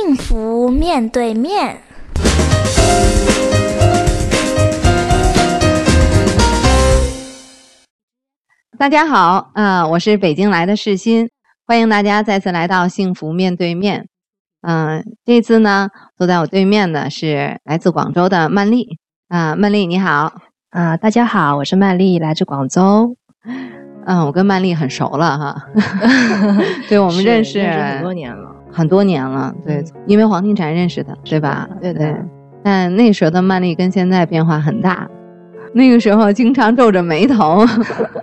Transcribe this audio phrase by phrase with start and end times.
[0.00, 1.76] 幸福面对面。
[8.78, 11.28] 大家好，啊、我是北京来的世新，
[11.66, 14.06] 欢迎大家再次来到幸福面对面。
[14.62, 19.00] 嗯、这次呢，坐在我对面的是来自广州的曼丽。
[19.26, 20.32] 啊、曼丽你好。
[20.70, 23.16] 啊、大家好，我是曼丽，来自广州。
[24.06, 25.62] 嗯，我跟曼丽很熟了哈，
[26.88, 28.54] 对，我们是认识很多年了。
[28.70, 31.68] 很多年了，对嗯，因为黄庭禅认识的，对吧？
[31.80, 32.14] 对对。
[32.62, 35.08] 但那时候的曼丽跟现在变化很大，
[35.72, 37.64] 那个时候经常皱着眉头，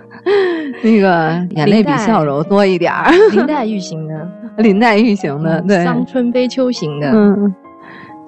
[0.82, 4.28] 那个眼泪比笑容多一点儿，林黛 玉型的，
[4.58, 7.10] 林黛玉型的，对，伤春悲秋型的。
[7.12, 7.54] 嗯，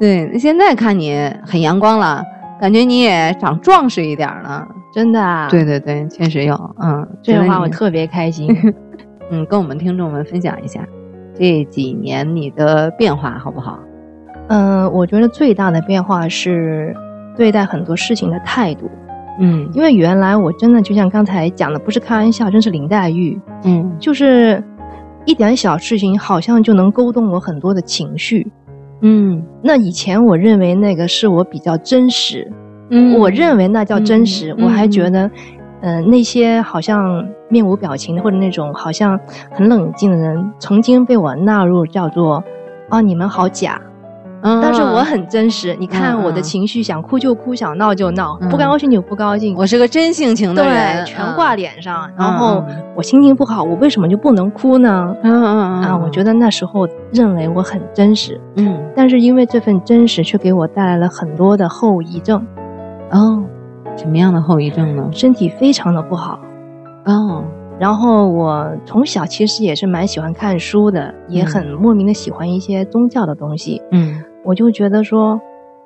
[0.01, 0.29] 对。
[0.33, 2.23] 那现在看你很阳光了，
[2.61, 4.67] 感觉你也长壮实一点儿了。
[4.93, 5.48] 真的啊。
[5.51, 8.48] 对对对，确实有，嗯，这话我特别开心。
[9.31, 10.81] 嗯，跟我们听众们分享一下
[11.38, 13.78] 这几年你的变化好不好？
[14.48, 16.97] 嗯、我觉得最大的变化是
[17.36, 18.91] 对待很多事情的态度，
[19.39, 19.69] 嗯。
[19.75, 23.95] 因为原来我真的就像刚才讲的，不是开玩笑，真是林黛玉，嗯。
[23.98, 24.64] 就是
[25.27, 28.50] 一点小事情好像就能勾动我很多的情绪。
[29.02, 29.42] 嗯。
[29.62, 32.50] 那以前我认为那个是我比较真实，
[32.89, 33.19] 嗯。
[33.19, 35.30] 我认为那叫真实，嗯我还觉得，
[35.81, 39.19] 呃，那些好像面无表情的或者那种好像
[39.53, 42.43] 很冷静的人，曾经被我纳入叫做，
[42.91, 43.81] 哦，你们好假。
[44.41, 51.73] 嗯，但是我很真实，你看我的嗯情绪，想哭就哭，想闹就闹，嗯不高兴就不高兴，我是个真性情的人，对，全挂脸。
[51.73, 52.09] 脸上。
[52.17, 55.13] 然后嗯我心情不好，我为什么就不能哭呢？
[55.25, 62.47] 嗯嗯啊，我觉得那时候认为我很真实，嗯但是因为这份真实，却给我带来了很多的后遗症，
[63.11, 63.42] 哦，
[63.99, 65.09] 什么样的后遗症呢？
[65.11, 66.39] 身体非常的不好。
[67.05, 67.45] 哦，
[67.81, 73.83] 然后我从小其实也是蛮喜欢看书的，也很莫名的喜欢一些宗教的东西。
[73.91, 75.41] 嗯，我就觉得说，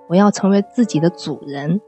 [0.09, 1.81] 我要成为自己的主人。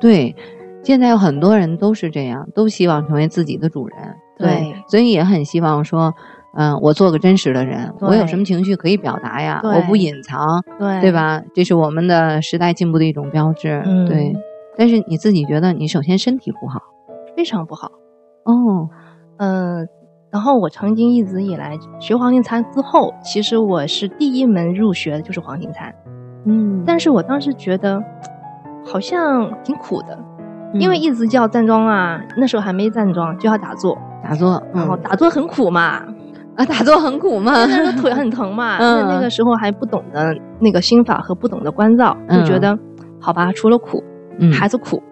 [0.00, 0.34] 对，
[0.82, 3.96] 现在有很多人都是这样，都希望成为自己的主人，
[4.36, 6.12] 对所以也很希望说，
[6.56, 11.12] 嗯、我做个真实的人，我有什么情绪可以表达呀，我不隐藏，对对？
[11.12, 11.40] 吧？
[11.54, 14.34] 这是我们的时代进步的一种标志，嗯对。
[14.76, 16.80] 但是你自己觉得你首先身体不好。
[17.36, 17.90] 非常不好。
[18.44, 18.88] 哦，
[19.38, 19.88] 嗯、
[20.30, 25.92] 然后我曾经一直以来学黄金禅之后，其实我是第一门入学的就是黄金禅，
[26.46, 26.82] 嗯。
[26.86, 28.00] 但是我当时觉得
[28.84, 30.16] 好像挺苦的，
[30.74, 36.04] 因为嗯一直叫站桩啊，那时候还没站桩，就要打坐，打坐，然后嗯打坐很苦嘛，
[36.56, 37.52] 啊，打坐很苦嘛？
[37.66, 42.78] 那时候腿很疼嘛， 嗯那那个时候还不懂得那个心法和不懂得关照，就觉得、
[43.20, 44.00] 好吧，除了苦
[44.38, 44.52] 嗯。
[44.52, 45.02] 还是苦。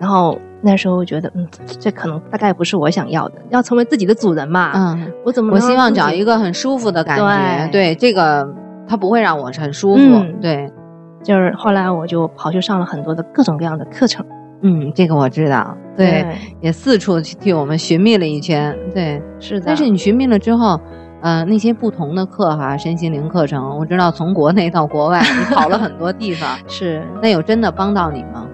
[0.00, 1.46] 然后那时候觉得，嗯，
[1.78, 4.72] 这可能大概不是我想要的，要成为自己的主人嘛。
[4.74, 7.92] 嗯，我怎么我希望找一个很舒服的感觉，对。
[7.92, 8.48] 对这个
[8.88, 10.40] 它不会让我很舒服，嗯。
[10.40, 10.70] 对，
[11.22, 14.24] 就是后来我就跑去上了很多的各种各样的课程，
[14.62, 16.24] 嗯，这个我知道，对，
[16.62, 19.22] 也四处去替我们寻觅了一圈，对。
[19.38, 19.66] 是的。
[19.66, 20.80] 但是你寻觅了之后，
[21.20, 28.46] 呃，那些不同的课哈，身心灵课程，我知道从国内到国外，你跑了很多地方， 是那有真的帮到你吗？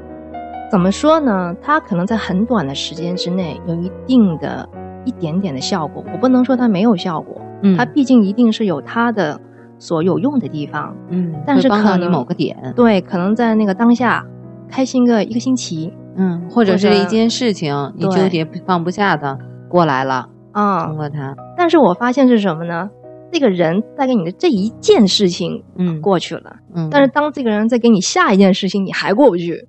[0.71, 1.55] 怎么说呢？
[1.63, 4.69] 它可能在很短的时间之内有一定的
[5.05, 9.41] 一点点的效果，我不能说它没有效果，嗯它毕竟一定是有它的
[9.79, 10.97] 所有用的地方。
[11.11, 14.27] 嗯，但是会帮到你可能某个点，对，可能在那个当下
[14.69, 19.39] 开心个一个星期嗯，或者是一件事情你纠结放不下的
[19.69, 22.89] 过来了，啊、通过它，但是我发现是什么呢？
[23.33, 29.67] 这个人带给你的这一件事情嗯过去了，嗯，但是当这个人再给你下一件事情，你还过不去，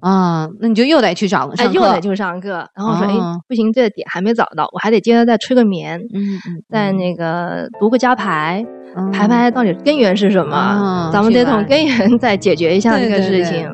[0.00, 8.66] 啊，那你就又得去找上课，又得去上课，然后说，哦哎，不行，这个点还没找到，我还得接着再吹个眠，嗯嗯，再那个读个加牌，
[8.96, 10.56] 嗯排排到底根源是什么？
[10.56, 13.72] 哦咱们得从根源再解决一下这个事情。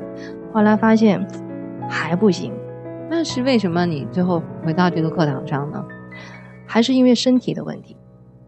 [0.53, 1.27] 后来发现
[1.89, 2.53] 还不行，
[3.09, 5.83] 那是为什么你最后回到这个课堂上呢？
[6.67, 7.97] 还是因为身体的问题。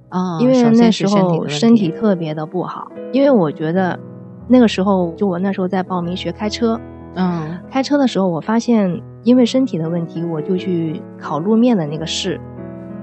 [0.09, 3.99] 啊，因为那时候身体特别的不好，因为我觉得
[4.47, 6.81] 那个时候就我那时候在报名学开车，
[7.15, 12.41] 嗯开车的时候我发现因为身体的问题，我就去考路面的那个试。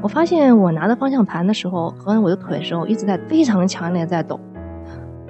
[0.01, 4.39] 我发现我拿着方向盘的时候和我的腿的时候一直在非常强烈地在抖，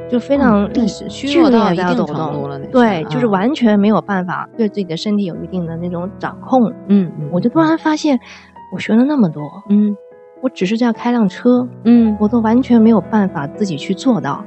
[0.08, 6.72] 就非常力嗯是虚剧弱到一定程度动了对，就是啊完全没有办法对自己的身体有一定的那种掌控。
[6.88, 8.20] 嗯嗯，我就突然发现，
[8.74, 9.96] 我学了那么多，嗯
[10.42, 14.44] 我只是这样开辆车，嗯，我都完全没有办法自己去做到。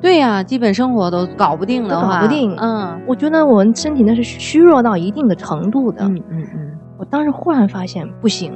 [0.00, 6.04] 对呀、基本生活都搞不定的都话，搞不定嗯我觉得我们身体那是虚弱到一定的程度的。
[6.04, 8.52] 嗯嗯嗯我当时忽然发现，不行，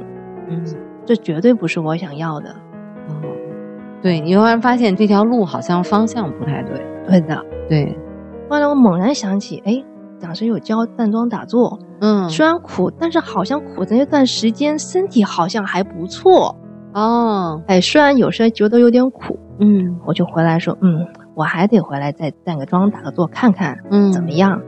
[0.49, 0.61] 嗯，
[1.05, 2.49] 这绝对不是我想要的。
[3.09, 3.13] 哦，
[4.01, 6.81] 对你忽然发现这条路好像方向不太对。
[7.07, 7.43] 对的。
[7.67, 7.97] 对，
[8.49, 9.83] 后来我猛然想起，哎，
[10.23, 16.55] 讲师有教站桩打坐，嗯，虽然苦，但是好像苦的那段时间身体好像还不错。
[16.93, 21.05] 哦，哎，虽然有时候觉得有点苦，嗯我就回来说，嗯，
[21.35, 24.61] 我还得回来再站个桩打个坐看看嗯，怎么样。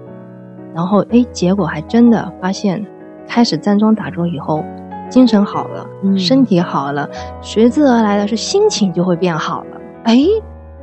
[0.74, 2.86] 然后哎，结果还真的发现，
[3.26, 4.62] 开始站桩打坐以后，
[5.10, 7.10] 精神好了，嗯身体好了，
[7.42, 9.78] 随之而来的是心情就会变好了。
[10.04, 10.20] 哎，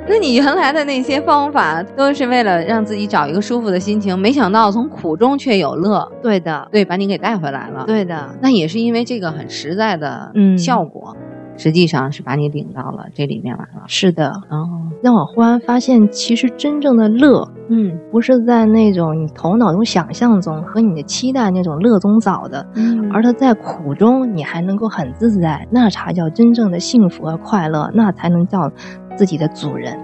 [0.08, 11.16] 那你原来的那些方法都是为了让自己找一个舒服的心情，没想到从苦中却有乐，对的，对，把你给带回来了。，对的，那也是因为这个很实在的嗯效果，
[11.56, 13.84] 实际上是把你领到了这里面来了。
[13.86, 14.68] 是的，哦，
[15.02, 28.70] 让我忽然发现，其实真正的乐，嗯不是在那种你头脑中想象中和你的期待那种乐中找的，嗯而它在苦中你还能够很自在，那才叫真正的幸福和快乐，那才能叫
[29.16, 29.98] 自己的主人。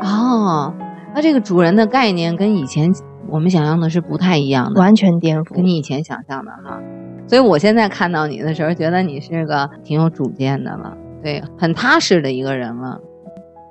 [0.00, 0.72] 哦，
[1.14, 2.92] 那这个主人的概念跟以前
[3.28, 5.54] 我们想象的是不太一样的，完全颠覆。
[5.54, 6.80] 跟你以前想象的哈。
[7.26, 13.00] 所以我现在看到你的时候，觉得你是个挺有主见的了，对，很踏实的一个人了，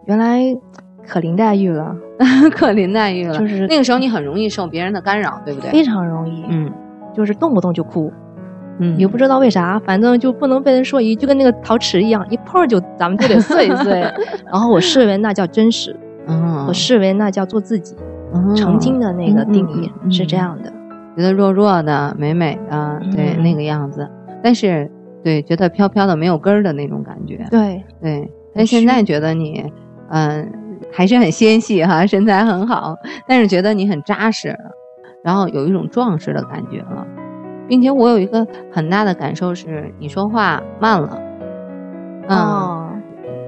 [0.06, 0.40] 原来
[1.06, 1.94] 可林黛玉了，
[2.56, 3.38] 可林黛玉了。
[3.38, 5.72] 就是那个时候你很容易受别人的干扰，对不对？
[5.72, 6.72] 非常容易，嗯
[7.14, 8.14] 就是动不动就哭，
[8.80, 14.02] 嗯，也不知道为啥，反正就不能被人说一，就跟那个陶瓷一样，一碰就咱们就得碎一 碎。
[14.52, 15.96] 然后我视为那叫真实，
[16.28, 17.96] 嗯，我视为那叫做自己，
[18.34, 20.72] 嗯曾经的那个定义是这样的。
[21.16, 24.10] 觉得弱弱的、美美的，对、嗯那个样子，
[24.42, 24.90] 但是
[25.22, 28.32] 对觉得飘飘的、没有根儿的那种感觉，对，对。
[28.56, 29.66] 但现在觉得你，
[30.12, 30.50] 嗯、
[30.92, 32.96] 还是很纤细哈， 身材很好，
[33.28, 34.56] 但是觉得你很扎实，
[35.24, 37.06] 然后有一种壮实的感觉了，
[37.70, 41.22] 并且我有一个很大的感受是，你说话慢了，
[42.28, 42.90] 嗯，哦，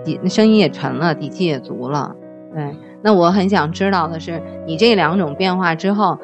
[0.05, 2.15] 底声音也沉了，底气也足了。
[2.53, 6.19] 对，那我很想知道的是，你这两种变化之后，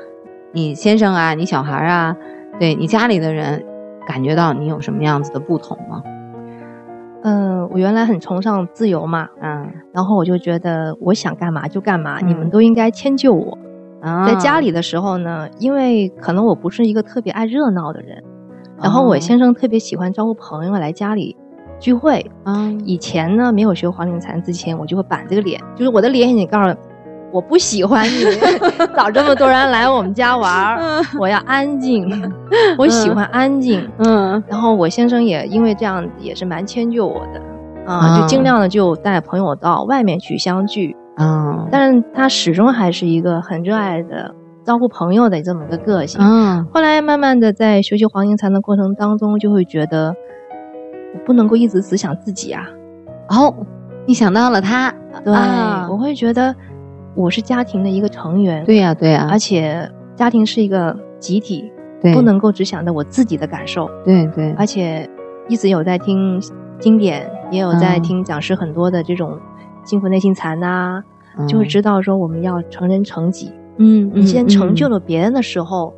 [0.52, 2.16] 你先生啊，你小孩啊，
[2.60, 3.66] 对你家里的人，
[4.06, 6.04] 感觉到你有什么样子的不同吗？
[7.24, 13.58] 嗯，我原来很崇尚自由嘛，嗯，然后我就觉得我想干嘛就干嘛，嗯你们都应该迁就我。
[14.02, 14.26] 啊。
[14.26, 18.24] 在家里的时候呢，因为可能我不是一个特别爱热闹的人，
[18.82, 21.36] 然后我哦先生特别喜欢招呼朋友来家里
[21.80, 22.26] 聚会。
[22.44, 26.76] 啊，以前呢，没有学黄庭禅之前，我就会板这个脸，就是我的脸已经告诉
[27.30, 28.24] 我不喜欢你
[28.96, 32.10] 找这么多人来我们家玩儿，我要安静，
[32.78, 33.88] 我喜欢安静。
[33.98, 34.42] 嗯。
[34.48, 37.42] 然后我先生也因为这样也是蛮迁就我的
[37.86, 38.22] 啊，啊。
[38.22, 40.96] 就尽量的就带朋友到外面去相聚。
[41.18, 41.68] 嗯。
[41.72, 44.34] 但是他始终还是一个很热爱的
[44.64, 46.22] 招呼朋友的这么个个性。
[46.22, 46.66] 嗯。
[46.74, 50.16] 后来慢慢的在学习黄庭禅的过程当中，就会觉得
[51.14, 52.64] 我不能够一直只想自己啊。
[53.30, 53.54] 哦，
[54.06, 54.94] 你想到了他，
[55.24, 55.88] 对，啊。
[55.90, 56.56] 我会觉得
[57.16, 61.72] 我是家庭的一个成员，对呀、对呀、而且家庭是一个集体，
[62.02, 63.90] 对，不能够只想着我自己的感受。
[64.06, 65.10] 对对，而且
[65.50, 66.40] 一直有在听
[66.80, 68.02] 经典，也有在嗯。
[68.02, 69.38] 听讲师很多的这种
[69.88, 71.02] 幸福内心禅呐、
[71.48, 73.52] 就会知道说我们要成人成己。
[73.78, 75.94] 嗯，你先成就了，别人的时候，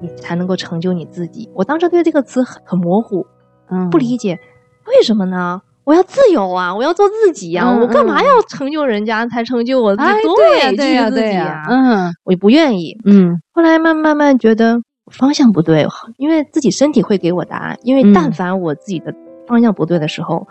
[0.00, 1.48] 你才能够成就你自己。
[1.54, 3.26] 我当时对这个词很很模糊，
[3.70, 4.38] 嗯，不理解，
[4.86, 5.60] 为什么呢？
[5.84, 6.72] 我要自由啊！
[6.72, 10.08] 我要做自己呀、嗯我干嘛嗯要成就人家才成就我自己？
[10.08, 12.96] 哎，多对呀、委对呀、屈自己对呀、嗯我也不愿意。
[13.04, 14.80] 嗯后来慢慢慢觉得
[15.10, 15.84] 方向不对，
[16.18, 17.76] 因为自己身体会给我答案。
[17.82, 19.12] 因为嗯但凡我自己的
[19.48, 20.46] 方向不对的时候，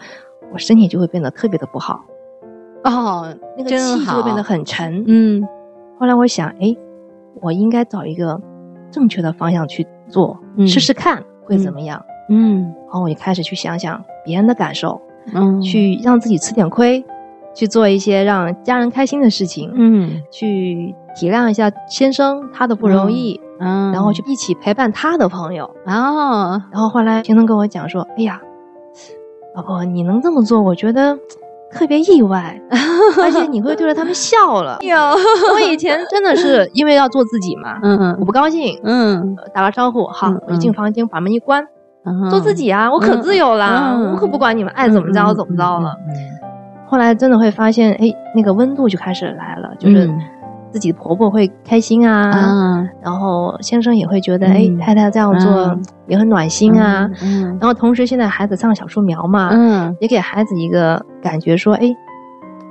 [0.52, 2.04] 我身体就会变得特别的不好，
[2.84, 5.04] 哦，那个气就会变得很沉。
[5.08, 5.48] 嗯。
[6.00, 6.76] 后来我想，哎，
[7.42, 8.40] 我应该找一个
[8.92, 12.04] 正确的方向去做，嗯试试看会怎么样。
[12.30, 12.64] 嗯。
[12.64, 15.00] 然后我就开始去想想别人的感受，
[15.34, 17.04] 嗯，去让自己吃点亏，
[17.54, 20.22] 去做一些让家人开心的事情，嗯。
[20.32, 24.12] 去体谅一下先生他的不容易，嗯，然后。
[24.12, 25.66] 去一起陪伴他的朋友。
[25.86, 28.42] 哦，然后后来先生跟我讲说：“哎呀，
[29.56, 31.18] 老婆，你能这么做，我觉得
[31.74, 32.60] 特别意外，
[33.22, 34.78] 而且你会对着他们笑了。
[34.84, 34.96] 有，
[35.54, 38.78] 我以前真的是因为要做自己嘛，嗯我不高兴，
[39.54, 41.66] 打个招呼，好嗯，我就进房间把门一关，
[42.06, 45.96] 嗯做自己啊，我可自由啦，嗯我可不管你们爱怎么着怎么着了。
[46.08, 46.14] 嗯。
[46.88, 50.20] 后来真的会发现，哎，那个温度就开始来了，就是嗯
[50.72, 55.82] 自己婆婆会开心啊，啊，然后先生也会觉得，哎嗯，太太这样做嗯。
[56.08, 57.10] 也很暖心啊。
[57.22, 59.96] 嗯然后同时，现在孩子上小树苗嘛，嗯。
[60.00, 61.96] 也给孩子一个感觉，说，哎，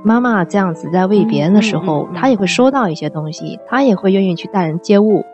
[0.04, 2.14] 妈妈这样子在喂别人的时候，嗯嗯嗯嗯。
[2.16, 5.24] 他也会收到一些东西，他也会愿意去待人接物，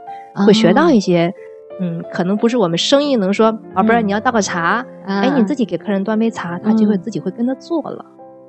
[0.46, 1.32] 会学到一些。
[1.78, 8.04] 嗯，可能不是我们生意能说，宝贝儿，嗯你要倒个茶，哎，你自己给客人端杯茶，他就会嗯自己会跟着做了。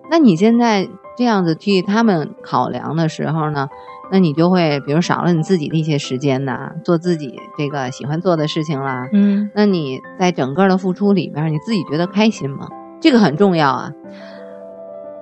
[0.09, 3.67] 那你现在这样子替他们考量的时候呢，
[4.11, 9.07] 那你就会比如少了你自己的一些时间呐，做自己这个喜欢做的事情啦。
[9.13, 12.67] 嗯，那你在整个的付出里边，你自己觉得开心吗？
[12.99, 13.91] 这个很重要啊。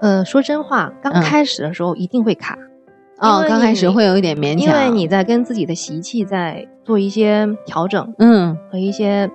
[0.01, 2.57] 呃，说真话，刚嗯开始的时候一定会卡，
[3.19, 9.29] 哦，刚开始会有一点勉强因，为你在跟自己的习气在做一些调整嗯，和一些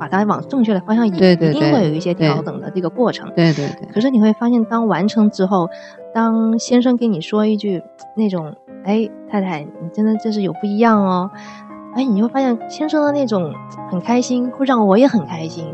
[0.00, 3.30] 把它往正确的方向引，对对对一定会有一些调整的这个过程。
[3.36, 5.68] 对对对，可是你会发现，当完成之后，
[6.14, 7.82] 当先生跟你说一句
[8.16, 8.54] 那种
[8.84, 11.30] “哎，太太，你真的这是有不一样哦”，
[11.94, 13.52] 哎，你会发现先生的那种
[13.90, 15.66] 很开心，会让我也很开心，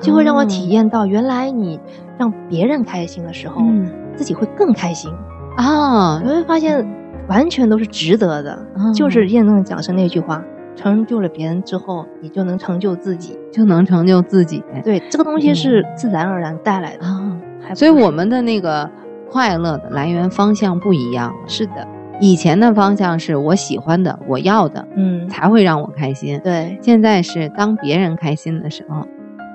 [0.00, 1.78] 就会让我体验到原来你
[2.16, 5.12] 让别人开心的时候，嗯自己会更开心。
[5.56, 6.86] 啊你，会发现
[7.28, 10.42] 完全都是值得的，嗯就是验证讲师那句话。
[10.76, 13.36] 成就了别人之后，你就能成就自己。
[13.50, 14.62] 就能成就自己。
[14.84, 18.88] 对，这个东西是自然而然带来的，所以我们的那个
[19.30, 21.34] 快乐的来源方向不一样。
[21.46, 21.88] 是的，
[22.20, 29.06] 以前的方向是我喜欢的、我要的嗯，才会让我开心，对，现在是当别人开心的时候，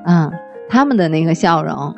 [0.06, 0.32] 嗯，
[0.68, 1.94] 他们的那个笑容，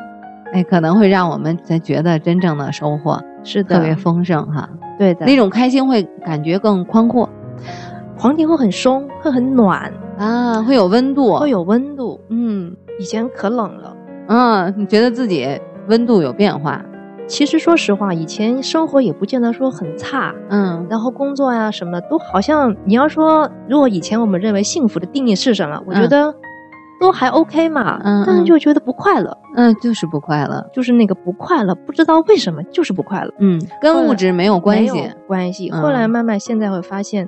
[0.52, 4.70] 哎，可能会让我们才觉得真正的收获是的，特别丰盛哈。
[5.00, 5.26] 对的。
[5.26, 7.30] 那种开心会感觉更宽阔
[8.18, 12.20] 黄庭会很松，会很暖，啊，会有温度，会有温度。
[12.30, 12.76] 嗯。
[13.00, 13.96] 以前可冷了。
[14.28, 16.80] 嗯，你觉得自己温度有变化，
[17.28, 20.86] 其实说实话，以前生活也不见得说很差，嗯。
[20.90, 26.36] 然后工作呀、什么的都好像你要说，如果以前我们认为幸福的定义是什么，我觉嗯得
[27.02, 28.24] 都还 OK 嘛，嗯嗯。
[28.28, 35.70] 但是就觉得不快乐，嗯，就是不快乐，就是那个不快乐，不知道为什么就是不快乐，嗯，跟物质没有关没系有，关系。
[35.74, 37.28] 嗯后来慢慢现在会发现，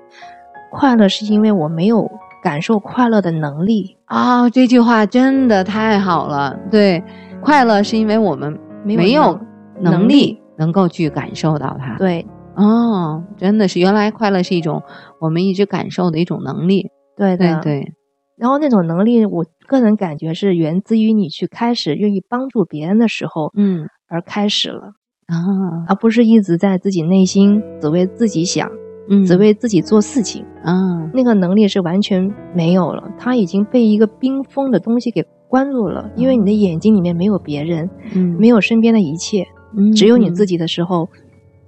[0.75, 2.05] 快乐是因为我没有
[2.43, 6.59] 感受快乐的能力，啊、这句话真的太好了。
[6.69, 7.01] 对，
[7.41, 9.39] 快乐是因为我们没有
[9.79, 14.83] 能能力能够去感受到它。，对哦，真的是，原来快乐是一种
[15.21, 16.89] 我们一直感受的一种能力。
[17.15, 17.93] 对的，对对，
[18.37, 24.91] 然后那种能力，我个人感觉是源自于你去开始愿意帮助别人的时候嗯而开始了，
[25.27, 28.69] 啊，而不是一直在自己内心只为自己想，
[29.09, 30.45] 嗯，只为自己做事情。
[30.63, 36.09] 啊，那个能力是完全没有了，他已经被一个冰封的东西给关住了。
[36.15, 39.47] 因为你的眼睛里面没有别人，嗯，没有身边的一切，
[39.77, 40.57] 嗯，只有你自己。
[40.57, 41.09] 的时候，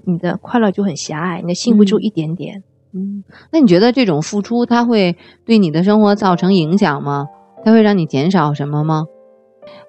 [0.06, 2.64] 你的快乐就很狭隘，你的幸福就嗯一点点。
[2.94, 7.28] 嗯，那你觉得这种付出，它会对你的生活造成影响吗？
[7.66, 9.06] 它会让你减少什么吗？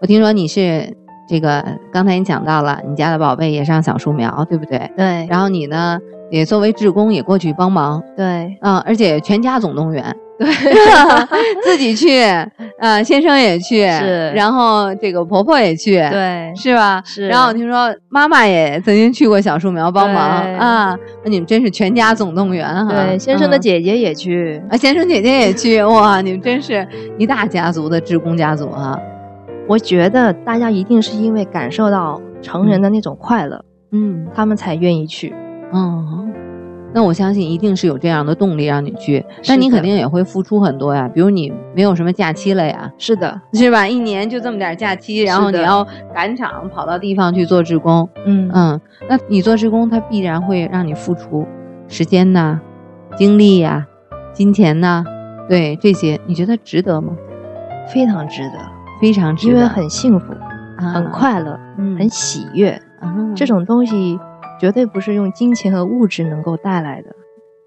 [0.00, 0.96] 我听说你是
[1.28, 4.90] 这个，刚才你讲到了，你家的宝贝也上小树苗，对不对？
[4.96, 10.04] 对，然后你呢，也作为志工也过去帮忙对，啊、而且全家总动员，
[10.38, 10.46] 对，
[11.62, 12.20] 自己去，
[12.78, 17.02] 啊，先生也去，是然后这个婆婆也去，，对，是吧？
[17.04, 20.22] 是然后我听说妈妈也曾经去过小树苗帮忙
[20.56, 22.92] 啊，那你们真是全家总动员哈。
[22.92, 24.62] 对，先生的嗯姐姐也去。
[24.70, 26.86] 啊，先生姐姐也去，哇，你们真是
[27.18, 28.98] 一大家族的志工家族啊！
[29.66, 35.34] 我觉得大家一定是因为感受到成人的那种快乐，嗯他们才愿意去。
[35.72, 36.32] 嗯，
[36.94, 43.86] 那我相信一定是有这样的动力让你去，但你肯定也会付出很多呀，比如你没有什么假期了呀，是的，是吧？
[43.86, 51.46] 一年就这么点假期，然后你要赶场跑到地方去做志工，嗯嗯，那你做志工，它必然会让你付出
[51.88, 52.60] 时间呐、
[53.16, 53.86] 精力呀、
[54.32, 55.04] 金钱呐、
[55.48, 57.12] 对这些，你觉得值得吗？
[57.92, 58.58] 非常值得，
[59.00, 60.32] 非常值得，因为很幸福，
[60.78, 62.70] 啊很快乐，嗯很喜悦。
[63.00, 64.18] 啊这种东西
[64.58, 67.10] 绝对不是用金钱和物质能够带来的。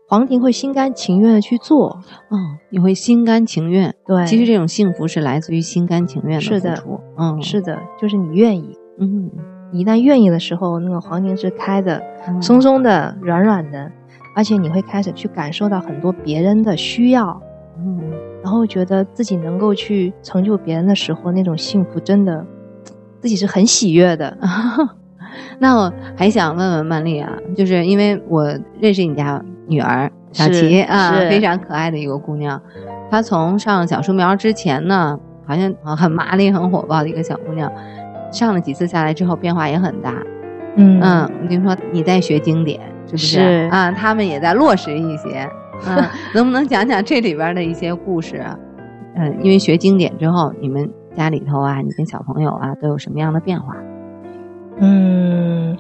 [0.08, 3.96] 黄婷会心甘情愿的去做，嗯，你会心甘情愿。
[4.06, 7.00] 对，其实这种幸福是来自于心甘情愿的是的付出。
[7.18, 9.32] 嗯，是的，就是你愿意，嗯，
[9.72, 13.90] 你一旦愿意的时候，那个黄庭是开的，嗯松松的、软软的，
[14.36, 17.42] 而且你会开始去感受到很多别人的需要，
[17.78, 18.02] 嗯
[18.44, 22.46] 然后觉得自己能够去成就别人的时候，那种幸福真的
[23.22, 24.38] 自己是很喜悦的。
[25.60, 28.46] 那我还想问问曼丽啊，就是因为我
[28.80, 32.62] 认识你家女儿小是琪啊，是非常可爱的一个姑娘。
[33.10, 37.72] 她从上小树苗之前呢，好像啊很麻利、很火爆的一个小姑娘，
[38.32, 40.14] 上了几次下来之后变化也很大。
[40.76, 43.40] 嗯嗯，我听说你在学经典，是不是？
[43.40, 45.50] 是啊，他们也在落实一些。
[45.86, 45.98] 嗯，
[46.36, 48.58] 能不能讲讲这里边的一些故事啊？
[49.16, 53.76] 嗯，因为学经典之后，你们家里头啊，你跟小朋友啊，都有什么样的变化？
[54.80, 55.78] 嗯，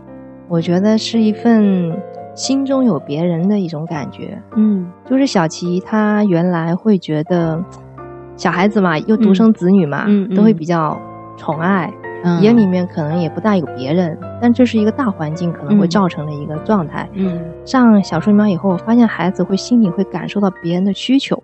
[0.47, 1.97] 我觉得是一份
[2.35, 4.41] 心中有别人的一种感觉。
[4.55, 4.91] 嗯。
[5.09, 7.63] 就是小琪她原来会觉得
[8.37, 10.05] 小孩子嘛，又独生子女嘛，
[10.35, 10.99] 都会比较
[11.37, 11.91] 宠爱，
[12.23, 12.41] 嗯。
[12.41, 15.89] 眼里面可能也不大有别人，但这是一个大环境可能会嗯。
[15.89, 17.07] 造成的一个状态。
[17.13, 17.39] 嗯。
[17.65, 21.41] 上小树苗以后，我发现孩子会心里会感受到别人的需求，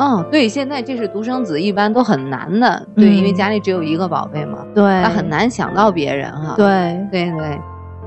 [0.00, 5.28] 哦，对，现在这是独生子，一般都很难的，对，因为嗯家里只有一个宝贝嘛，对他很。
[5.30, 6.54] 难想到别人哈。
[6.56, 7.60] 对，对对，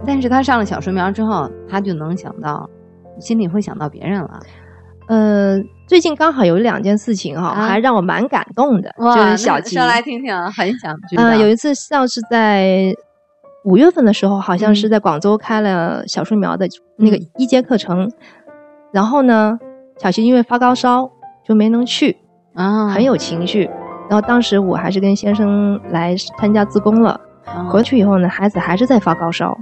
[0.06, 2.70] 但是他上了小树苗之后，他就能想到，
[3.18, 4.40] 心里会想到别人了。
[5.08, 5.58] 呃，
[5.88, 9.76] 最近刚好有两件事情哈，啊还让我蛮感动的，就是小琪。
[9.78, 11.24] 说来听听，很想知道。
[11.24, 12.94] 呃，有一次像是在
[13.64, 18.12] 五月份的时候，好像是嗯在广州开了小树苗的那个嗯一阶课程，
[18.92, 19.58] 然后呢，
[19.98, 21.10] 小琪因为发高烧
[21.44, 22.18] 就没能去，
[22.54, 23.70] 啊，很有情绪。
[24.10, 29.58] 然后当时我还是跟先生来参加自宫了，啊回去以后呢，孩子还是在发高烧。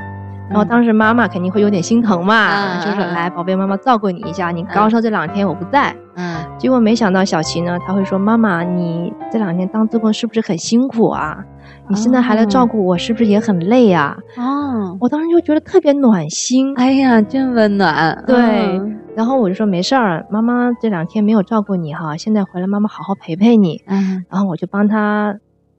[0.50, 5.95] 然后当时妈妈肯定会有点心疼嘛，嗯就是嗯来宝贝，妈妈照顾你一下，你高烧这两天我不在。
[6.15, 11.38] 嗯结果没想到小琪呢，他会说：“妈妈，你这两天当自宫是不是很辛苦啊？
[11.88, 16.73] 你现在还来照顾我，是不是也很累呀啊哦？”，我当时就觉得特别暖心。
[16.75, 18.23] 哎呀，真温暖。
[18.27, 18.35] 对
[18.77, 23.82] 嗯然后我就说：“没事儿，妈妈这两天没有照顾你哈，现在回来妈妈好好陪陪你。
[23.86, 25.38] 嗯”然后我就帮他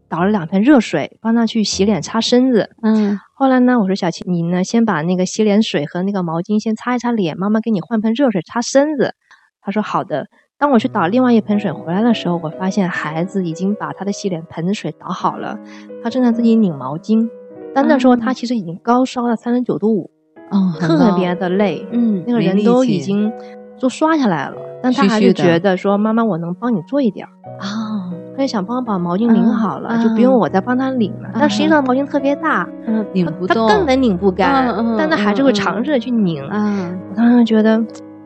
[0.09, 2.71] 倒了两盆热水，帮他去洗脸擦身子。
[2.83, 9.15] 嗯后来呢，我说小琪，你呢先把那个洗脸水和那个毛巾先擦一擦脸，妈妈给你换盆热水擦身子。
[9.61, 10.27] 他说好的。
[10.59, 15.59] 当我去倒另外一盆水回来的时候，我发现孩子已经把他的洗脸盆水倒好了，
[16.05, 17.29] 他正在自己拧毛巾。
[17.75, 20.12] 但那时候他其实已经高烧了三十九度五，
[20.52, 23.32] 哦，特别的累，嗯，那个人都已经
[23.80, 27.30] 都刷下来了，但他还是觉得说妈妈，我能帮你做一点儿。
[27.59, 31.30] 啊，他就想帮我把毛巾拧嗯好了，嗯就不用我再帮他拧了。
[31.35, 36.42] 但实际上毛巾特别大，嗯，拧他不动，他根本拧不干，嗯嗯但他还是会嗯嗯尝试着去拧。
[36.49, 37.82] 啊，我当时觉得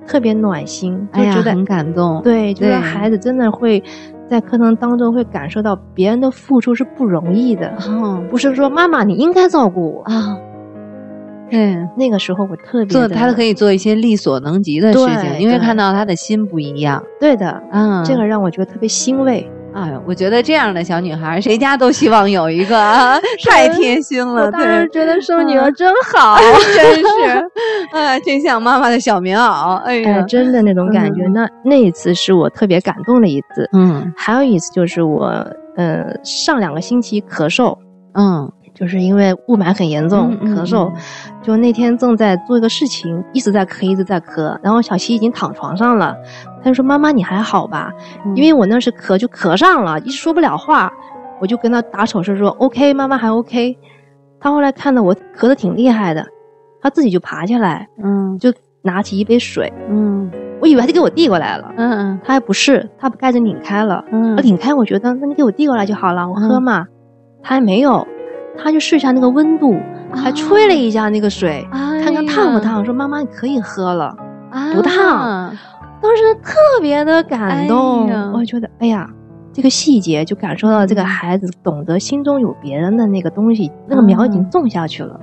[0.07, 2.21] 特别暖心，就觉得、很感动。
[2.23, 3.83] 对，就是对孩子真的会
[4.29, 10.03] 在课堂当中会感受到别人的付出是不容易的，哦不是说妈妈你应该照顾我。
[10.05, 10.39] 啊，
[11.51, 11.77] 对。
[11.97, 17.03] 那个时候我特别做他可以以做一些力所能及的事情，因为看到他的心不一样。
[17.21, 19.49] 对的，嗯，这个让我觉得特别欣慰。
[19.75, 24.47] 哎呦，我觉得这样的小女孩，谁家都希望有一个，啊 太贴心了。
[24.47, 26.39] 我当时，觉得生女嗯儿真好，
[26.75, 27.49] 真是，
[27.93, 29.75] 哎，真像妈妈的小棉袄。
[29.85, 31.25] 哎哎，呀，真的那种感觉。
[31.27, 35.27] 嗯那那一次是我特别感动的一次，嗯还有一次就是我
[35.77, 37.77] 呃上两个星期咳嗽，
[38.15, 40.93] 嗯，就是因为雾霾很严重，咳嗽。
[41.43, 44.59] 就那天正在做一个事情，一直在咳，一直在咳。
[44.63, 46.15] 然后小西已经躺床上了，
[46.63, 47.91] 他就说：“妈妈，你还好吧？”
[48.27, 50.93] 嗯因为我那时咳就咳上了，一直说不了话，
[51.41, 53.79] 我就跟他打手势说：“OK，妈妈还 OK。”
[54.39, 56.27] 他后来看到我咳的挺厉害的，
[56.83, 64.05] 他自己就爬起来，嗯就拿起一杯水，嗯我以为他就给我递过来了，嗯嗯他还不是，他把盖子拧开了。
[64.13, 66.87] 嗯我拧开，我觉得那你给我递过来就好了，我喝嘛。
[67.43, 68.07] 他还没有，
[68.63, 69.77] 他就试一下那个温度，
[70.13, 72.85] 还吹了一下那个水，哎看看烫不呀烫。
[72.85, 74.15] 说妈妈你可以喝了。
[74.51, 75.55] 啊不烫
[76.01, 79.09] 当时特别的感动，哎我觉得哎呀，
[79.53, 85.19] 这个细节就感受到这个嗯孩子懂得心中有别人的那个东西，那个苗已经嗯种下去了。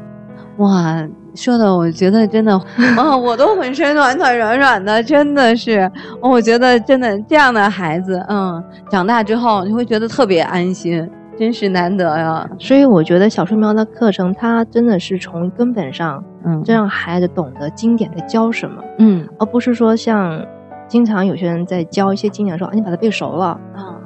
[0.58, 1.04] 哇，
[1.36, 2.54] 说的我觉得真的，
[2.98, 5.90] 啊， 我都浑身暖暖软软的，真的是，
[6.22, 19.28] 我觉得真的这样的孩子，嗯，长大之后你会觉得特别安心，真是难得呀，所以我觉得小树苗的课程，它真的是从根本上，嗯，这让孩子懂得经典在教什么，嗯。
[19.40, 20.46] 而不是说像
[20.88, 23.98] 经常有些人在教一些经典说，啊，你把它背熟了，啊，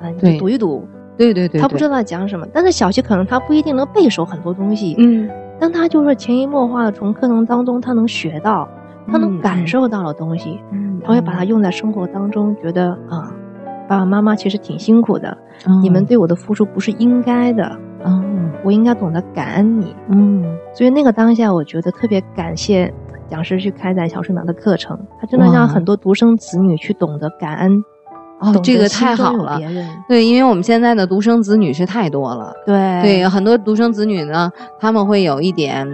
[0.00, 2.46] 啊，你就读一读，对对对，道，他不知道在讲什么。
[2.52, 8.68] 但是小学可能他不一定能背熟很多东西，嗯，但他就是潜移默化的从课程当中他能学到，
[9.06, 13.32] 他能嗯感受到的东西，嗯他会把它用在生活当中，觉得啊。
[13.88, 15.36] 爸爸妈妈其实挺辛苦的，
[15.82, 19.94] 你们对我的付出不是应该的，嗯我应该懂得感恩你。
[20.08, 22.92] 嗯所以那个当下，我觉得特别感谢
[23.28, 27.84] 讲师去开展小树苗的课程，他真的让很多独生子女去懂得感恩。
[28.40, 29.60] 哦，这个太好了。
[30.08, 35.86] 对，因为我们现在的独生子女是太多了，对对，很多独生子女呢，他们会有一点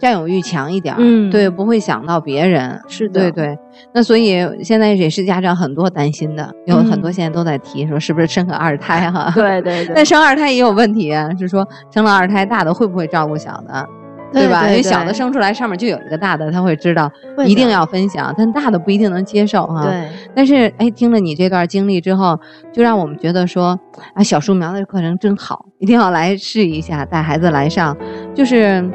[0.00, 3.58] 占有欲强一点儿，嗯对，不会想到别人，是的对对。
[3.92, 9.30] 那所以现在也是家长很多担心的，有很多嗯现在都在提说是不是生个二胎哈？。
[9.34, 13.86] 对对对但生二胎也有问题啊，是说生了二胎大的会不会照顾小的，吧？
[14.32, 17.10] 对吧因为小的生出来上面就有一个大的，他会知道
[17.44, 19.84] 一定要分享，但大的不一定能接受哈。。
[19.84, 22.38] 对，但是，哎，听了你这段经历之后，
[22.72, 23.78] 就让我们觉得说，
[24.14, 27.96] 啊，小树苗的课程真好，一定要来试一下，带孩子来上。
[28.32, 28.88] 就是，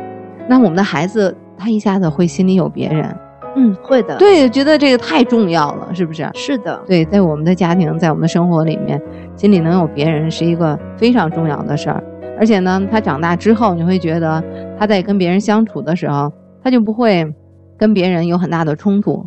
[0.47, 3.17] 那我们的孩子他一下子会心里有别人，
[3.55, 6.29] 嗯，会的，，对，觉得这个太重要了，是不是？
[6.34, 9.01] 是的，对，在我们的家庭，在我们的生活里面，
[9.36, 12.03] 心里能有别人是一个非常重要的事儿。
[12.38, 14.43] 而且呢，他长大之后，你会觉得
[14.77, 16.31] 他在跟别人相处的时候，
[16.62, 17.25] 他就不会
[17.77, 19.25] 跟别人有很大的冲突。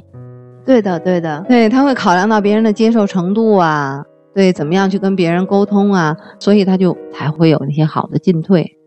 [0.64, 4.04] 对的，对的，对，他会考量到别人的接受程度啊，
[4.35, 8.77] 对，怎么样去跟别人沟通啊，所以他就才会有那些好的进退。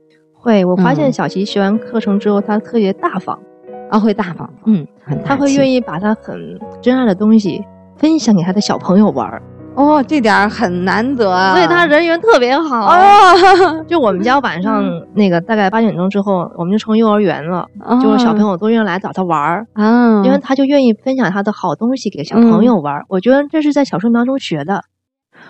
[0.42, 3.38] 会，我发现嗯小琪学完课程之后，他特别大方，
[3.90, 4.86] 啊，会大方，嗯，
[5.24, 7.64] 他会愿意把他很珍爱的东西
[7.98, 9.42] 分享给他的小朋友玩儿，
[9.76, 11.54] 哦，这点儿很难得啊。
[11.54, 12.88] 所以他人缘特别好。
[12.88, 17.68] 哦， 就我们家晚上那个大概八点钟之后，我们就从幼儿园了，
[18.02, 23.06] 就是小朋友都愿意来找他玩儿，啊，因为他就愿意分享他的好东西给小朋友玩儿。
[23.10, 24.84] 我觉得这是在小树苗中学的。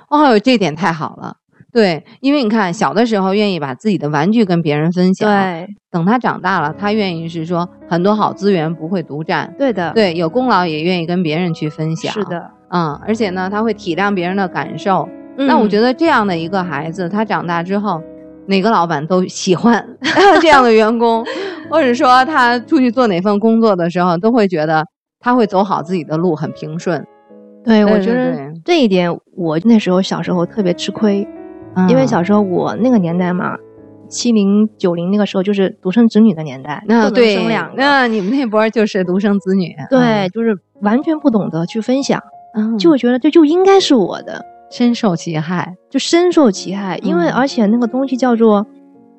[0.10, 1.38] 哦，这点太好了。
[1.71, 12.51] 对，因为你看，小的时候愿意把自己的玩具跟别人分享，，对，等他长大了，他愿意是说很多好资源不会独占，对的，对，有功劳也愿意跟别人去分享，是，的。
[12.69, 15.07] 嗯，而且呢，他会体谅别人的感受。
[15.36, 18.01] 那我觉得这样的一个孩子，他长大之后，
[18.47, 19.86] 哪个老板都喜欢
[20.41, 21.25] 这样的员工，
[21.69, 24.86] 或者说他出去做哪份工作的时候，都会觉得
[25.19, 27.05] 他会走好自己的路，很平顺。
[27.63, 31.27] 对，我觉得这一点，我那时候小时候特别吃亏，
[31.89, 33.55] 因为嗯小时候我那个年代嘛，
[34.07, 37.75] 七零九零那个时候就是独生子女的年代，那对生两，个。
[37.77, 42.21] 那你们那波就是独生子女，对，就是完全不懂得去分享，
[42.55, 45.75] 嗯，就觉得这就应该是我的，深受其害。
[45.89, 46.97] 就深受其害。
[47.03, 48.65] 因为嗯而且那个东西叫做，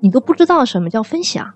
[0.00, 1.46] 你都不知道什么叫分享。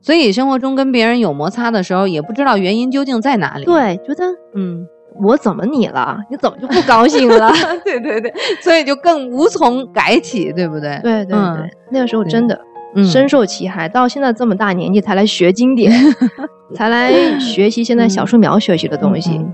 [0.00, 4.24] 所以生活中跟别人有摩擦的时候，也不知道原因究竟在哪里。，对，觉得
[4.54, 4.84] 嗯，
[5.20, 6.18] 我怎么你了？
[6.30, 7.50] 你怎么就不高兴了？
[7.84, 10.98] 对对对，所以就更无从改起，对不对？
[11.02, 12.58] 对对对，嗯那个时候真的
[12.94, 15.92] 嗯深受其害，到现在这么大年纪才来学经典，
[16.74, 19.52] 才来学习现在小树苗学习的东西，嗯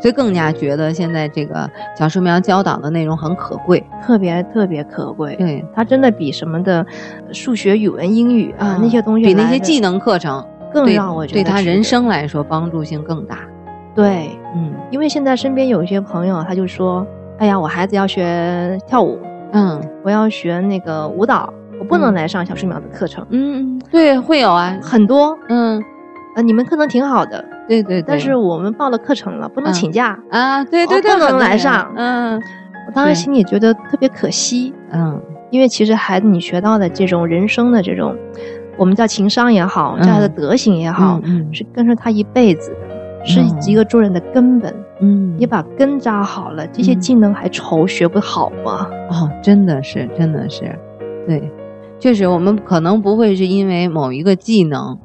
[0.00, 3.84] 所以更加觉得现在这个小树苗教导的内容很可贵。
[4.02, 5.36] 特别特别可贵。
[5.36, 6.78] 对它真的比什么的
[7.26, 10.42] 呃数学、语文、英语啊、嗯那些东西比那些技能课程
[10.72, 13.40] 更让我觉得对他人生来说帮助性更大。
[13.94, 14.30] 对。
[14.54, 14.72] 嗯。
[14.90, 17.06] 因为现在身边有一些朋友，他就说
[17.38, 19.18] ：“哎呀，我孩子要学跳舞，
[19.52, 19.80] 嗯。
[20.02, 22.14] 我要学那个舞蹈，我不能嗯。
[22.14, 23.26] 来上小树苗的课程。
[23.30, 24.76] 嗯，对，会有啊。
[24.82, 25.82] 很多，嗯，
[26.36, 28.04] 呃，你们课程挺好的，对对对。
[28.06, 29.74] 但是我们报了课程了，不能嗯。
[29.74, 30.18] 请假。
[30.30, 31.92] 啊，对对对，我不能来上。
[31.96, 32.40] 嗯。
[32.86, 35.20] 我当时心里觉得特别可惜，嗯。
[35.50, 38.16] 因为其实孩子你学到的这种人生的这种，
[38.76, 40.32] 我们叫情商也好，叫他的嗯。
[40.36, 41.20] 德行也好，
[41.52, 42.89] 是跟着他一辈子的，
[43.24, 44.74] 是嗯一个做人的根本。
[45.00, 48.86] 嗯，你把根扎好了，这些嗯技能还愁学不好吗？
[49.10, 50.78] 哦，真的是，真的是，
[51.26, 51.50] 对，
[51.98, 54.98] 确实，我们可能不会是因为某一个技能，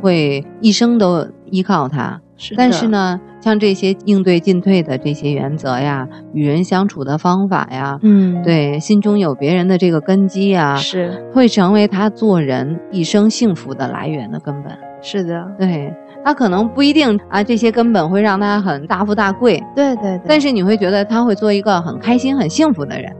[0.00, 2.20] 会一生都依靠它。
[2.36, 14.72] 是但是，呢，像这些应对进退的这些原则呀，与人相处的方法呀，嗯，，对，心中有别人的这个根基呀，是会成为他做人一生幸福的来源的根本。
[15.02, 15.92] 是的，对
[16.24, 20.22] 他可能不一定啊，这些根本会让他很大富大贵，对对对。
[20.26, 23.10] 但是你会觉得他会做一个很开心、很幸福的人。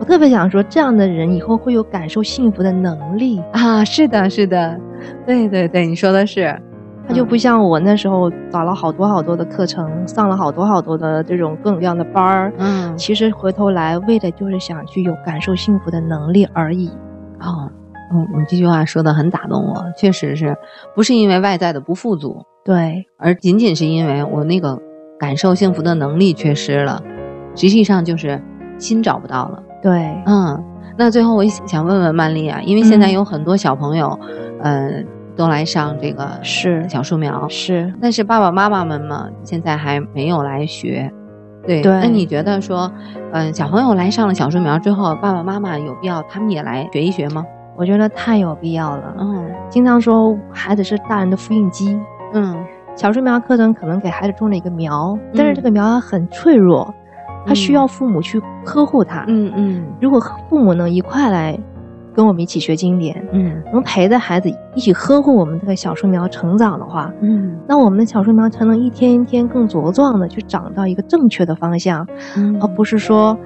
[0.00, 4.78] 我特别想说，这样的人以后会有感受幸福的能力，啊，是的，是的，
[5.26, 6.56] 对对对，你说的是，
[7.06, 12.52] 他就不像我那时候找了好多好多的课程，上了好多好多的这种各种各样的班儿。
[12.58, 16.90] 嗯，其实回头来，为的就是想去有感受幸福的能力而已。
[17.40, 17.70] 哦，
[18.12, 20.56] 嗯，你这句话说的很打动我，确实是
[20.94, 24.78] 不是因为外在的不富足，对，而仅仅是因为我那个
[25.18, 27.02] 感受幸福的能力缺失了，
[27.54, 28.40] 实际上就是
[28.78, 29.62] 心找不到了。
[29.82, 30.64] 对，嗯，
[30.96, 34.18] 那最后我想问问曼丽啊，因为现在嗯有很多小朋友，
[34.60, 35.04] 呃，
[35.36, 41.12] 都来上这个是小树苗，是，但是爸爸妈妈们嘛，现在还没有来学。
[41.66, 42.90] 对，对那你觉得说，
[43.32, 47.44] 嗯、小朋友来上了小树苗之后，爸爸妈妈有必要他们也来学一学吗？
[47.78, 49.14] 我觉得太有必要了。
[49.18, 49.48] 嗯。
[49.70, 51.98] 经常说孩子是大人的复印机，
[52.34, 52.56] 嗯。
[52.96, 56.92] 小树苗课程可能给孩子种了一个苗，但是嗯这个苗很脆弱，
[57.46, 59.24] 它需嗯要父母去呵护它。
[59.28, 59.84] 嗯嗯。
[60.00, 61.56] 如果父母能一块来
[62.12, 63.62] 跟我们一起学经典，嗯。
[63.72, 67.56] 能陪着孩子一起呵护我们这个小树苗成长的话，嗯。
[67.68, 72.04] 那我们的小树苗才能一天一天更茁壮的去长到一个正确的方向，
[72.36, 72.58] 嗯。
[72.60, 73.38] 而不是说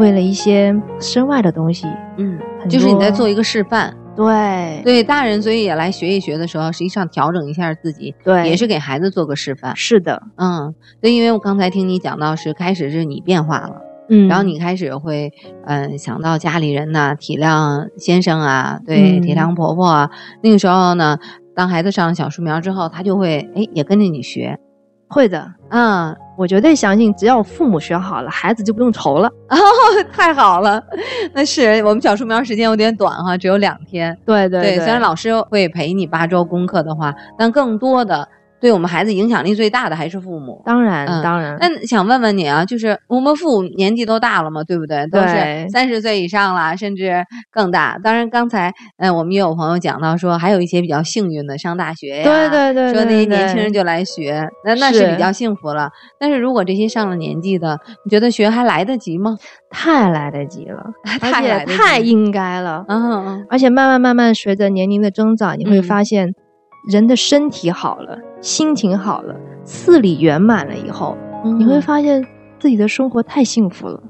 [0.00, 1.86] 为了一些身外的东西。
[2.16, 3.94] 嗯，就是你在做一个示范。
[4.16, 9.74] 对对大人，所以也来学一学的时候，实际上调整一下自己，对也是给孩子做个示范。
[9.76, 13.82] 是的，嗯，对，因为我刚才听你讲到是开始是你变化了。
[14.12, 15.32] 嗯然后你开始会，
[15.64, 20.10] 嗯、想到家里人呐，体谅先生啊，对，嗯体谅婆婆啊。
[20.42, 21.16] 那个时候呢，
[21.54, 24.58] 当孩子上了小树苗之后，他就会，哎，也跟着你学，
[25.10, 29.28] 会的，嗯，我绝对相信，只要父母学好了，孩子就不用愁了。
[29.48, 29.56] 哦，
[30.12, 30.80] 太好了，
[31.34, 34.16] 那是我们小树苗时间有点短哈，只有两天。
[34.24, 38.28] 对对对，虽然老师会陪你八周功课的话，但更多的。
[38.60, 41.56] 对我们孩子影响力最大的还是父母，当然，当然。
[41.58, 45.06] 那想问问你啊，就是我们父母年纪都大了嘛，对不对？
[45.08, 47.98] 都是三十岁以上了，甚至更大。
[48.04, 55.90] 当然，刚才嗯，我们也有朋友讲到说，还有一些比较幸运的上大学呀，对对对，说那些年轻人就来学，那那是比较幸福了。
[56.18, 59.36] 但是如果这些上了年纪的，你觉得学还来得及吗？
[59.70, 60.84] 太来得及了，
[61.20, 62.84] 太太应该了。
[62.88, 63.46] 嗯嗯。
[63.48, 66.34] 而且慢慢慢慢随着年龄的增长，你会发现。
[66.88, 71.16] 人的身体好了，心情好了，四理圆满了以后，
[71.58, 72.24] 你会发现
[72.58, 74.02] 自己的生活太幸福了。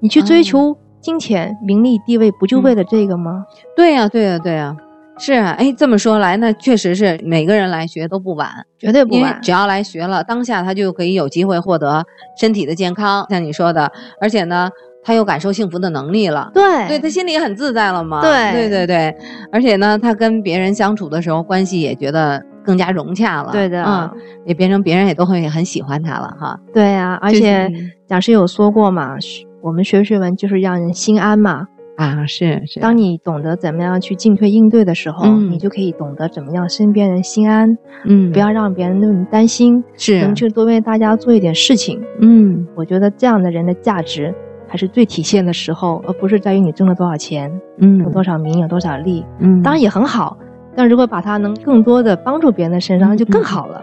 [0.00, 3.44] 你去追求金钱、名利、地位，不就为了这个吗？
[3.76, 4.76] 对呀，对呀，对呀，
[5.18, 5.50] 是啊。
[5.58, 9.38] 哎，这么说来，那确实是每个人来学都不晚，绝对不晚。
[9.42, 12.04] 只要来学了，当下他就可以有机会获得
[12.38, 14.70] 身体的健康，像你说的，而且呢。
[15.04, 19.16] 他有感受幸福的能力了，对，对他心里也很自在了嘛，对，对对对，
[19.50, 24.10] 而且呢，他跟别人相处的时候，关系也觉得更加融洽了，对的，嗯，
[24.46, 26.58] 也变成别人也都会很喜欢他了哈。
[26.72, 27.68] 对呀，而且
[28.06, 29.16] 讲师有说过嘛，
[29.60, 44.32] 我们学学文就是让人心安嘛，啊，是是，当你懂得怎么样去进退应对的时候，你就可以懂得怎么样身边人心安，嗯，不要让别人那么担心，是，能去多为大家做一点事情，嗯，我觉得这样的人的价值。
[44.72, 50.34] 还是最体现的时候，而不是在于你挣了多少钱，嗯，有多少名，有多少利，嗯，当然也很好。
[50.74, 53.82] 但如果把它能更多的帮助别人的身上，那就更好了。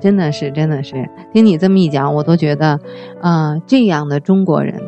[0.00, 2.80] 真的是，真的是，听你这么一讲，我都觉得，
[3.20, 4.80] 啊，这样的中国人，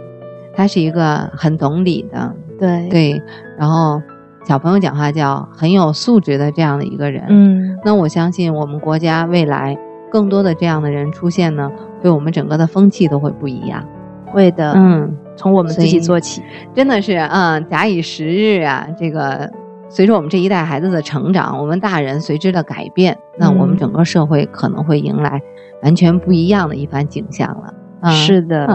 [0.54, 3.22] 他是一个很懂礼的，对对。
[3.58, 4.00] 然后
[4.46, 7.78] 小朋友讲话叫很有素质的这样的一个人，嗯。
[7.84, 9.76] 那我相信我们国家未来
[10.10, 13.84] 更多的这样的人出现呢，对我们整个的风气都会不一样。
[14.32, 15.14] 会的，嗯。
[15.36, 16.42] 从我们自己做起，
[16.74, 19.50] 真的是，嗯，假以时日啊，这个
[19.88, 25.40] 随着我们这一代孩子的成长，我们大人随之的改变，那我们整个社会可能会迎来
[25.82, 27.74] 完全不一样的一番景象了。
[28.10, 28.66] 是的，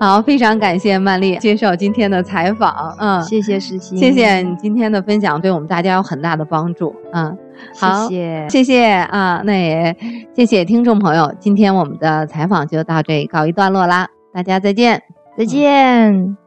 [0.00, 7.36] 好，非常感谢曼丽接受今天的采访，嗯，谢谢石鑫，谢谢你今天的分享，对我们大家有很大的帮助，嗯，
[7.78, 8.46] 好，谢。
[8.48, 9.94] 谢，谢谢啊，那也
[10.34, 15.15] 谢谢听众朋友，今天我们的采访就到这里告一段落啦，大家再见。
[15.36, 16.45] 再见。